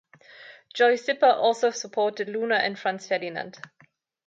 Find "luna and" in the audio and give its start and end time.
2.27-2.79